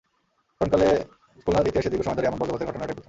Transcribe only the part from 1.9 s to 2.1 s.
দীর্ঘ